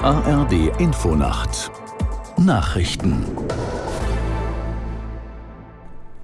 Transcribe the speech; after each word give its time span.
ARD 0.00 0.78
Infonacht 0.78 1.70
Nachrichten 2.38 3.26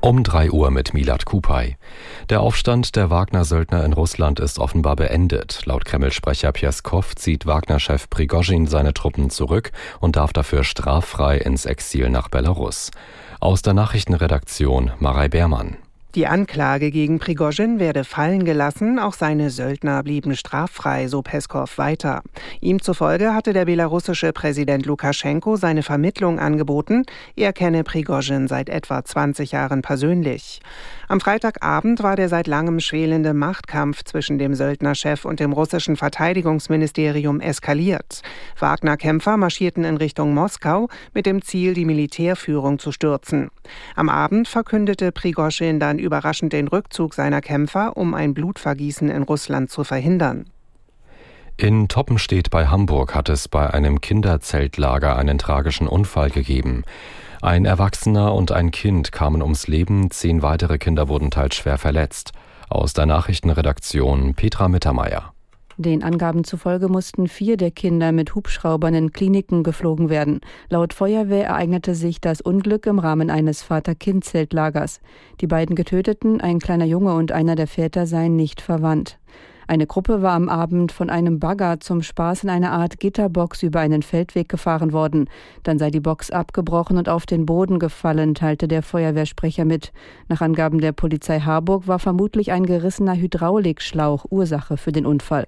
um 0.01 0.23
3 0.23 0.53
Uhr 0.53 0.71
mit 0.71 0.95
Milad 0.95 1.27
Kupay. 1.27 1.77
Der 2.31 2.41
Aufstand 2.41 2.97
der 2.97 3.11
Wagner-Söldner 3.11 3.85
in 3.85 3.93
Russland 3.93 4.41
ist 4.41 4.59
offenbar 4.59 4.97
beendet. 4.97 5.67
Laut 5.67 5.85
Kreml-Sprecher 5.85 6.53
Pjaskow 6.53 7.15
zieht 7.15 7.47
Wagner-Chef 7.47 8.09
Prigozhin 8.09 8.67
seine 8.67 8.95
Truppen 8.95 9.29
zurück 9.29 9.73
und 10.01 10.17
darf 10.17 10.33
dafür 10.33 10.65
straffrei 10.65 11.37
ins 11.39 11.67
Exil 11.67 12.09
nach 12.11 12.29
Belarus. 12.29 12.91
Aus 13.41 13.63
der 13.63 13.75
Nachrichtenredaktion 13.75 14.93
Marei 14.99 15.29
Beermann. 15.29 15.77
Die 16.15 16.27
Anklage 16.27 16.91
gegen 16.91 17.19
Prigozhin 17.19 17.79
werde 17.79 18.03
fallen 18.03 18.47
gelassen, 18.47 18.99
auch 18.99 19.13
seine 19.13 19.51
Söldner 19.51 20.03
blieben 20.03 20.37
straffrei, 20.37 21.07
so 21.07 21.21
Peskov 21.21 21.77
weiter. 21.77 22.23
Ihm 22.63 22.81
zufolge 22.81 23.35
hatte 23.35 23.53
der 23.53 23.67
belarussische 23.67 24.33
Präsident 24.33 24.87
Lukaschenko 24.87 25.57
seine 25.57 25.83
Vermittlung 25.83 26.39
angeboten. 26.39 27.05
Er 27.37 27.53
kenne 27.53 27.85
Prigozhin 27.85 28.49
seit 28.49 28.71
etwa 28.71 29.05
20 29.05 29.53
Jahren 29.53 29.83
persönlich. 29.83 30.61
Am 31.09 31.21
Freitagabend 31.21 32.03
war 32.03 32.17
der 32.17 32.31
seit 32.31 32.47
langem 32.47 32.81
schwelende 32.81 33.35
Machtkampf 33.35 34.03
zwischen 34.05 34.39
dem 34.39 34.55
Söldnerchef 34.55 35.27
und 35.27 35.41
dem 35.41 35.53
russischen 35.53 35.97
Verteidigungsministerium 35.97 37.41
eskaliert. 37.41 38.23
Wagner-Kämpfer 38.59 39.37
marschierten 39.37 39.85
in 39.85 39.99
Richtung 39.99 40.33
Moskau 40.33 40.89
mit 41.13 41.27
dem 41.27 41.43
Ziel, 41.43 41.75
die 41.75 41.85
Militärführung 41.85 42.79
zu 42.79 42.93
stürzen. 42.93 43.51
Am 43.95 44.09
Abend 44.09 44.49
verkündete 44.49 45.13
Prigozhin 45.13 45.79
dann 45.79 45.98
überraschend 45.99 46.53
den 46.53 46.69
Rückzug 46.69 47.15
seiner 47.15 47.41
Kämpfer, 47.41 47.97
um 47.97 48.15
ein 48.15 48.35
Blutvergießen 48.35 49.11
in 49.11 49.23
Russland 49.23 49.71
zu 49.71 49.85
verhindern. 49.85 50.47
In 51.57 51.89
Toppenstedt 51.89 52.51
bei 52.51 52.69
Hamburg 52.69 53.15
hat 53.15 53.29
es 53.29 53.49
bei 53.49 53.69
einem 53.69 54.01
Kinderzeltlager 54.01 55.17
einen 55.17 55.39
tragischen 55.39 55.89
Unfall 55.89 56.31
gegeben. 56.31 56.85
Ein 57.43 57.65
Erwachsener 57.65 58.35
und 58.35 58.53
ein 58.53 58.71
Kind 58.71 59.11
kamen 59.11 59.43
ums 59.43 59.67
Leben, 59.67 60.11
zehn 60.11 60.43
weitere 60.43 60.79
Kinder 60.79 61.09
wurden 61.09 61.31
teils 61.31 61.57
schwer 61.57 61.79
verletzt. 61.79 62.33
Aus 62.69 62.93
der 62.93 63.07
Nachrichtenredaktion 63.07 64.35
Petra 64.35 64.69
Mittermeier. 64.69 65.33
Den 65.81 66.03
Angaben 66.03 66.43
zufolge 66.43 66.89
mussten 66.89 67.29
vier 67.29 67.57
der 67.57 67.71
Kinder 67.71 68.11
mit 68.11 68.35
Hubschraubern 68.35 68.95
in 68.95 69.13
Kliniken 69.13 69.63
geflogen 69.63 70.11
werden. 70.11 70.41
Laut 70.71 70.93
Feuerwehr 70.93 71.47
ereignete 71.47 71.95
sich 71.95 72.21
das 72.21 72.41
Unglück 72.41 72.87
im 72.87 72.99
Rahmen 72.99 73.31
eines 73.31 73.63
Vater-Kind-Zeltlagers. 73.63 75.01
Die 75.41 75.47
beiden 75.47 75.77
Getöteten, 75.77 76.41
ein 76.41 76.59
kleiner 76.59 76.85
Junge 76.85 77.15
und 77.15 77.31
einer 77.31 77.55
der 77.55 77.69
Väter, 77.69 78.09
seien 78.09 78.35
nicht 78.35 78.61
verwandt. 78.61 79.21
Eine 79.69 79.87
Gruppe 79.87 80.21
war 80.21 80.33
am 80.33 80.49
Abend 80.49 80.91
von 80.91 81.11
einem 81.11 81.39
Bagger 81.39 81.79
zum 81.79 82.03
Spaß 82.03 82.43
in 82.43 82.51
einer 82.51 82.73
Art 82.73 82.99
Gitterbox 82.99 83.63
über 83.63 83.79
einen 83.79 84.03
Feldweg 84.03 84.49
gefahren 84.49 84.93
worden. 84.93 85.31
Dann 85.63 85.79
sei 85.79 85.93
die 85.93 86.01
Box 86.01 86.33
abgebrochen 86.33 86.97
und 86.97 87.09
auf 87.09 87.25
den 87.25 87.47
Boden 87.47 87.79
gefallen, 87.79 88.35
teilte 88.35 88.67
der 88.67 88.83
Feuerwehrsprecher 88.83 89.65
mit. 89.65 89.93
Nach 90.27 90.41
Angaben 90.41 90.81
der 90.81 90.91
Polizei 90.91 91.39
Harburg 91.39 91.87
war 91.87 92.01
vermutlich 92.01 92.51
ein 92.51 92.67
gerissener 92.67 93.15
Hydraulikschlauch 93.15 94.25
Ursache 94.29 94.77
für 94.77 94.91
den 94.91 95.07
Unfall. 95.07 95.47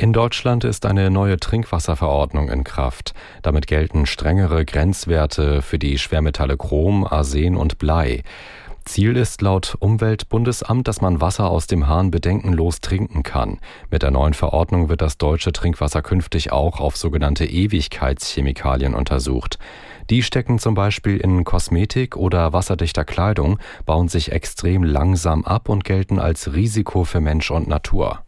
In 0.00 0.14
Deutschland 0.14 0.64
ist 0.64 0.86
eine 0.86 1.10
neue 1.10 1.38
Trinkwasserverordnung 1.38 2.48
in 2.48 2.64
Kraft. 2.64 3.12
Damit 3.42 3.66
gelten 3.66 4.06
strengere 4.06 4.64
Grenzwerte 4.64 5.60
für 5.60 5.78
die 5.78 5.98
Schwermetalle 5.98 6.56
Chrom, 6.56 7.04
Arsen 7.04 7.54
und 7.54 7.76
Blei. 7.76 8.22
Ziel 8.86 9.14
ist 9.18 9.42
laut 9.42 9.76
Umweltbundesamt, 9.78 10.88
dass 10.88 11.02
man 11.02 11.20
Wasser 11.20 11.50
aus 11.50 11.66
dem 11.66 11.86
Hahn 11.86 12.10
bedenkenlos 12.10 12.80
trinken 12.80 13.22
kann. 13.22 13.58
Mit 13.90 14.02
der 14.02 14.10
neuen 14.10 14.32
Verordnung 14.32 14.88
wird 14.88 15.02
das 15.02 15.18
deutsche 15.18 15.52
Trinkwasser 15.52 16.00
künftig 16.00 16.50
auch 16.50 16.80
auf 16.80 16.96
sogenannte 16.96 17.44
Ewigkeitschemikalien 17.44 18.94
untersucht. 18.94 19.58
Die 20.08 20.22
stecken 20.22 20.58
zum 20.58 20.74
Beispiel 20.74 21.18
in 21.18 21.44
Kosmetik 21.44 22.16
oder 22.16 22.54
wasserdichter 22.54 23.04
Kleidung, 23.04 23.58
bauen 23.84 24.08
sich 24.08 24.32
extrem 24.32 24.82
langsam 24.82 25.44
ab 25.44 25.68
und 25.68 25.84
gelten 25.84 26.18
als 26.18 26.54
Risiko 26.54 27.04
für 27.04 27.20
Mensch 27.20 27.50
und 27.50 27.68
Natur. 27.68 28.20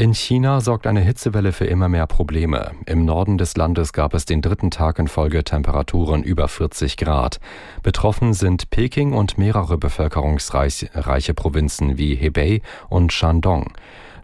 In 0.00 0.14
China 0.14 0.62
sorgt 0.62 0.86
eine 0.86 1.02
Hitzewelle 1.02 1.52
für 1.52 1.66
immer 1.66 1.90
mehr 1.90 2.06
Probleme. 2.06 2.70
Im 2.86 3.04
Norden 3.04 3.36
des 3.36 3.54
Landes 3.58 3.92
gab 3.92 4.14
es 4.14 4.24
den 4.24 4.40
dritten 4.40 4.70
Tag 4.70 4.98
in 4.98 5.08
Folge 5.08 5.44
Temperaturen 5.44 6.22
über 6.22 6.48
40 6.48 6.96
Grad. 6.96 7.38
Betroffen 7.82 8.32
sind 8.32 8.70
Peking 8.70 9.12
und 9.12 9.36
mehrere 9.36 9.76
bevölkerungsreiche 9.76 11.34
Provinzen 11.34 11.98
wie 11.98 12.14
Hebei 12.14 12.62
und 12.88 13.12
Shandong. 13.12 13.74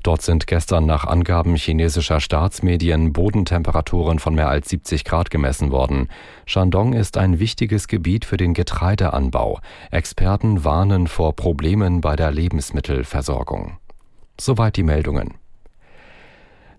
Dort 0.03 0.23
sind 0.23 0.47
gestern 0.47 0.87
nach 0.87 1.05
Angaben 1.05 1.57
chinesischer 1.57 2.21
Staatsmedien 2.21 3.13
Bodentemperaturen 3.13 4.19
von 4.19 4.35
mehr 4.35 4.49
als 4.49 4.71
70 4.71 5.05
Grad 5.05 5.31
gemessen 5.31 5.73
worden. 5.73 6.09
Shandong 6.47 6.95
ist 6.95 7.19
ein 7.19 7.39
wichtiges 7.39 7.87
Gebiet 7.87 8.25
für 8.25 8.39
den 8.39 8.55
Getreideanbau. 8.55 9.61
Experten 9.91 10.65
warnen 10.65 11.07
vor 11.07 11.37
Problemen 11.37 12.01
bei 12.01 12.17
der 12.17 12.31
Lebensmittelversorgung. 12.31 13.77
Soweit 14.41 14.79
die 14.79 14.83
Meldungen. 14.83 15.35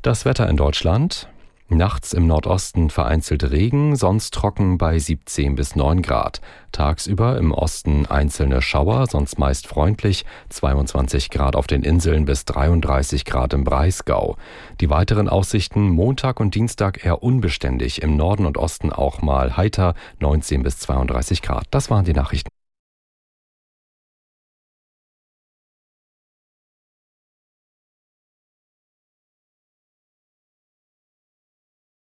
Das 0.07 0.23
Wetter 0.23 0.47
in 0.47 0.55
Deutschland. 0.55 1.27
Nachts 1.67 2.13
im 2.13 2.27
Nordosten 2.27 2.89
vereinzelt 2.89 3.51
Regen, 3.51 3.97
sonst 3.97 4.33
trocken 4.33 4.77
bei 4.77 4.97
17 4.97 5.55
bis 5.55 5.75
9 5.75 6.01
Grad. 6.01 6.39
Tagsüber 6.71 7.37
im 7.37 7.51
Osten 7.51 8.05
einzelne 8.05 8.61
Schauer, 8.61 9.07
sonst 9.07 9.37
meist 9.37 9.67
freundlich, 9.67 10.23
22 10.47 11.29
Grad 11.29 11.57
auf 11.57 11.67
den 11.67 11.83
Inseln 11.83 12.23
bis 12.23 12.45
33 12.45 13.25
Grad 13.25 13.51
im 13.51 13.65
Breisgau. 13.65 14.37
Die 14.79 14.89
weiteren 14.89 15.27
Aussichten 15.27 15.89
Montag 15.89 16.39
und 16.39 16.55
Dienstag 16.55 17.03
eher 17.03 17.21
unbeständig, 17.21 18.01
im 18.01 18.15
Norden 18.15 18.45
und 18.45 18.57
Osten 18.57 18.93
auch 18.93 19.21
mal 19.21 19.57
heiter, 19.57 19.93
19 20.21 20.63
bis 20.63 20.79
32 20.79 21.41
Grad. 21.41 21.65
Das 21.71 21.89
waren 21.89 22.05
die 22.05 22.13
Nachrichten. 22.13 22.56